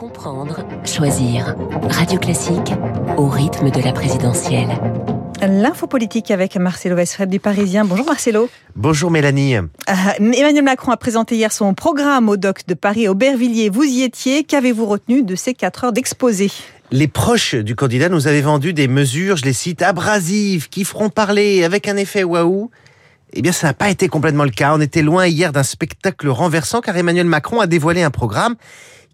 [0.00, 1.54] Comprendre, choisir.
[1.90, 2.72] Radio Classique
[3.18, 4.70] au rythme de la présidentielle.
[5.42, 7.84] L'info politique avec Marcelo Westfred du Parisien.
[7.84, 8.48] Bonjour Marcelo.
[8.76, 9.56] Bonjour Mélanie.
[9.56, 9.66] Euh,
[10.18, 13.68] Emmanuel Macron a présenté hier son programme au doc de Paris Aubervilliers.
[13.68, 14.42] Vous y étiez.
[14.42, 16.50] Qu'avez-vous retenu de ces quatre heures d'exposé?
[16.90, 21.10] Les proches du candidat nous avaient vendu des mesures, je les cite, abrasives, qui feront
[21.10, 22.70] parler avec un effet waouh.
[23.34, 24.74] Eh bien, ça n'a pas été complètement le cas.
[24.74, 28.56] On était loin hier d'un spectacle renversant car Emmanuel Macron a dévoilé un programme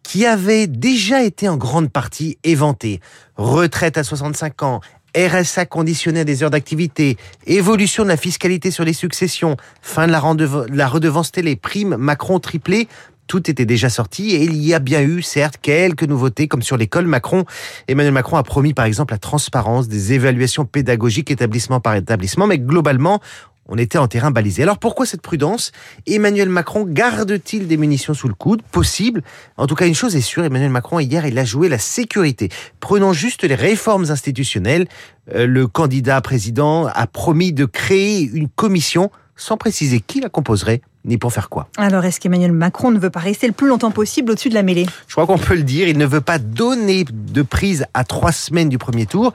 [0.07, 3.01] qui avait déjà été en grande partie éventé.
[3.35, 4.81] Retraite à 65 ans,
[5.17, 10.13] RSA conditionné à des heures d'activité, évolution de la fiscalité sur les successions, fin de
[10.13, 10.23] la,
[10.69, 12.87] la redevance télé, prime Macron triplé,
[13.27, 16.77] tout était déjà sorti et il y a bien eu, certes, quelques nouveautés comme sur
[16.77, 17.45] l'école Macron.
[17.89, 22.61] Emmanuel Macron a promis par exemple la transparence des évaluations pédagogiques établissement par établissement, mais
[22.61, 23.21] globalement,
[23.69, 24.63] on était en terrain balisé.
[24.63, 25.73] Alors pourquoi cette prudence
[26.07, 29.23] Emmanuel Macron garde-t-il des munitions sous le coude Possible.
[29.57, 32.49] En tout cas, une chose est sûre, Emmanuel Macron, hier, il a joué la sécurité.
[32.81, 34.87] Prenons juste les réformes institutionnelles.
[35.35, 40.81] Euh, le candidat président a promis de créer une commission sans préciser qui la composerait
[41.07, 41.69] ni pour faire quoi.
[41.77, 44.63] Alors, est-ce qu'Emmanuel Macron ne veut pas rester le plus longtemps possible au-dessus de la
[44.63, 44.87] mêlée?
[45.07, 48.33] Je crois qu'on peut le dire, il ne veut pas donner de prise à trois
[48.33, 49.33] semaines du premier tour.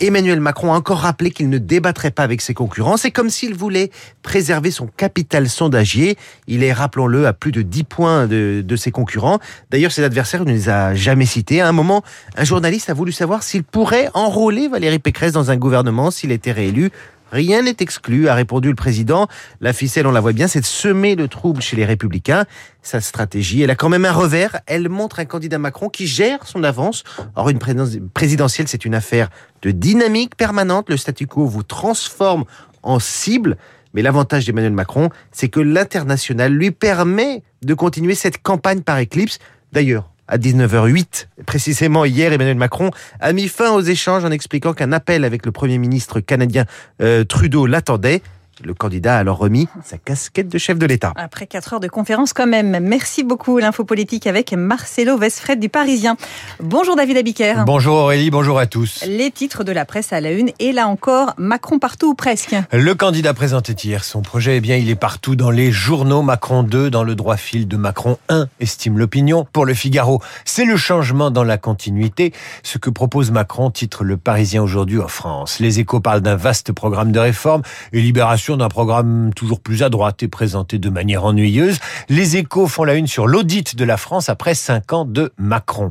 [0.00, 2.96] Emmanuel Macron a encore rappelé qu'il ne débattrait pas avec ses concurrents.
[2.96, 3.90] C'est comme s'il voulait
[4.22, 6.16] préserver son capital sondagier.
[6.46, 9.40] Il est, rappelons-le, à plus de 10 points de, ses concurrents.
[9.70, 11.60] D'ailleurs, ses adversaires ne les a jamais cités.
[11.60, 12.02] À un moment,
[12.36, 16.52] un journaliste a voulu savoir s'il pourrait enrôler Valérie Pécresse dans un gouvernement s'il était
[16.52, 16.90] réélu.
[17.30, 19.28] Rien n'est exclu, a répondu le président.
[19.60, 22.44] La ficelle, on la voit bien, c'est de semer le trouble chez les républicains.
[22.82, 24.60] Sa stratégie, elle a quand même un revers.
[24.66, 27.04] Elle montre un candidat Macron qui gère son avance.
[27.36, 27.58] Or, une
[28.12, 29.30] présidentielle, c'est une affaire
[29.62, 30.88] de dynamique permanente.
[30.88, 32.44] Le statu quo vous transforme
[32.82, 33.56] en cible.
[33.92, 39.38] Mais l'avantage d'Emmanuel Macron, c'est que l'international lui permet de continuer cette campagne par éclipse.
[39.72, 41.26] D'ailleurs, à 19h08.
[41.44, 45.52] Précisément hier, Emmanuel Macron a mis fin aux échanges en expliquant qu'un appel avec le
[45.52, 46.64] Premier ministre canadien
[47.02, 48.22] euh, Trudeau l'attendait.
[48.62, 51.12] Le candidat a alors remis sa casquette de chef de l'État.
[51.16, 52.78] Après quatre heures de conférence quand même.
[52.80, 56.16] Merci beaucoup l'info politique avec Marcelo Vesfred du Parisien.
[56.60, 57.64] Bonjour David Abiker.
[57.64, 59.04] Bonjour Aurélie, bonjour à tous.
[59.06, 62.54] Les titres de la presse à la une et là encore Macron partout ou presque.
[62.72, 66.22] Le candidat présentait hier son projet, eh bien il est partout dans les journaux.
[66.22, 69.46] Macron 2 dans le droit fil de Macron 1 estime l'opinion.
[69.52, 72.34] Pour le Figaro, c'est le changement dans la continuité.
[72.62, 75.60] Ce que propose Macron titre le Parisien aujourd'hui en France.
[75.60, 77.62] Les échos parlent d'un vaste programme de réforme
[77.92, 81.78] et libération d'un programme toujours plus à droite et présenté de manière ennuyeuse.
[82.08, 85.90] Les échos font la une sur l'audit de la France après cinq ans de Macron.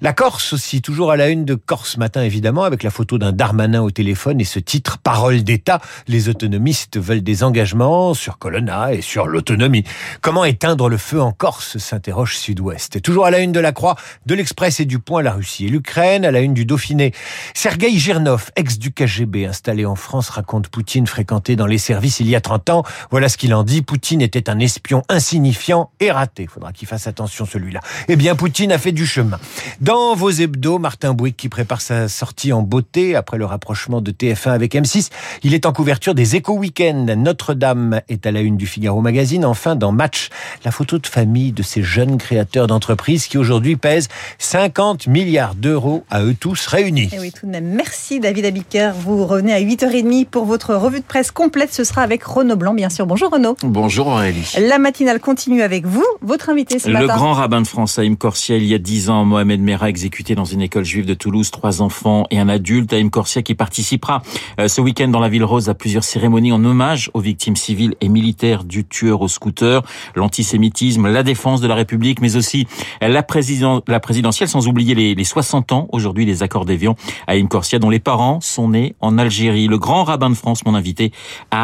[0.00, 3.32] La Corse aussi, toujours à la une de Corse matin évidemment, avec la photo d'un
[3.32, 5.80] Darmanin au téléphone et ce titre Parole d'État.
[6.08, 9.84] Les autonomistes veulent des engagements sur Colonna et sur l'autonomie.
[10.20, 13.00] Comment éteindre le feu en Corse s'interroge Sud-Ouest.
[13.02, 13.96] Toujours à la une de la Croix,
[14.26, 17.12] de l'Express et du Point, la Russie et l'Ukraine, à la une du Dauphiné.
[17.54, 22.28] Sergei Girnov, ex du KGB, installé en France, raconte Poutine fréquenté dans les services il
[22.28, 22.82] y a 30 ans.
[23.10, 23.82] Voilà ce qu'il en dit.
[23.82, 26.42] Poutine était un espion insignifiant et raté.
[26.42, 27.80] Il faudra qu'il fasse attention celui-là.
[28.08, 29.38] Eh bien, Poutine a fait du chemin.
[29.80, 34.10] Dans vos hebdos, Martin Bouygues qui prépare sa sortie en beauté après le rapprochement de
[34.10, 35.10] TF1 avec M6.
[35.42, 37.08] Il est en couverture des Éco Weekend.
[37.10, 39.44] Notre-Dame est à la une du Figaro Magazine.
[39.44, 40.30] Enfin, dans Match,
[40.64, 44.08] la photo de famille de ces jeunes créateurs d'entreprises qui aujourd'hui pèsent
[44.38, 47.04] 50 milliards d'euros à eux tous réunis.
[47.04, 47.66] Et eh oui, tout de même.
[47.66, 48.92] Merci David Abiker.
[48.98, 51.75] Vous revenez à 8h30 pour votre revue de presse complète.
[51.76, 53.04] Ce sera avec Renaud Blanc, bien sûr.
[53.04, 53.54] Bonjour Renaud.
[53.62, 54.50] Bonjour Aurélie.
[54.58, 56.06] La matinale continue avec vous.
[56.22, 57.06] Votre invité ce le matin.
[57.06, 60.34] Le grand rabbin de France, Haïm Corsia, il y a dix ans, Mohamed Merah, exécuté
[60.34, 62.94] dans une école juive de Toulouse, trois enfants et un adulte.
[62.94, 64.22] Haïm Corsia qui participera
[64.58, 67.94] euh, ce week-end dans la ville rose à plusieurs cérémonies en hommage aux victimes civiles
[68.00, 69.82] et militaires du tueur au scooter,
[70.14, 72.66] l'antisémitisme, la défense de la République, mais aussi
[73.02, 76.96] la, président, la présidentielle, sans oublier les, les 60 ans aujourd'hui des accords d'Évian.
[77.26, 79.66] Haïm Corsia, dont les parents sont nés en Algérie.
[79.66, 81.12] Le grand rabbin de France, mon invité,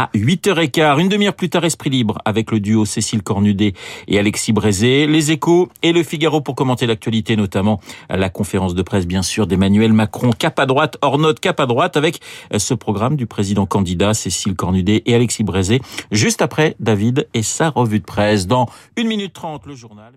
[0.02, 1.00] à 8h15.
[1.00, 3.72] Une demi-heure plus tard, Esprit Libre avec le duo Cécile Cornudet
[4.08, 5.06] et Alexis Brézé.
[5.06, 7.80] Les échos et le Figaro pour commenter l'actualité, notamment
[8.10, 10.30] la conférence de presse, bien sûr, d'Emmanuel Macron.
[10.36, 12.20] Cap à droite, hors note, cap à droite avec
[12.56, 15.80] ce programme du président candidat Cécile Cornudet et Alexis Brézé.
[16.10, 18.48] Juste après, David et sa revue de presse.
[18.48, 20.12] Dans une minute trente, le journal.